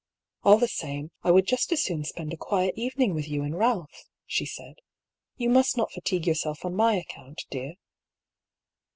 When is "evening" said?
2.75-3.13